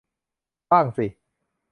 [0.71, 1.05] บ้างสิ